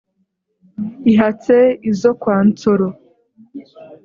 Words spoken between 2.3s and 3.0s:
nsoro,